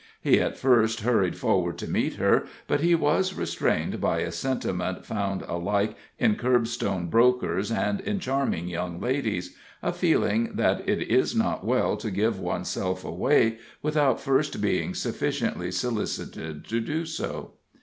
[0.19, 5.05] He at first hurried forward to meet her, but he was restrained by a sentiment
[5.05, 11.35] found alike in curbstone brokers and in charming young ladies a feeling that it is
[11.35, 17.53] not well to give one's self away without first being sufficiently solicited to do so.